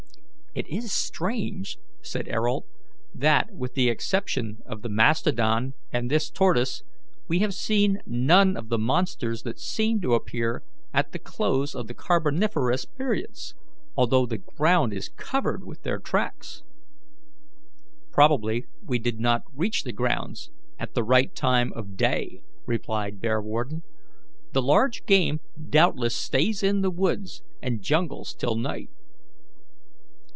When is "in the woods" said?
26.61-27.41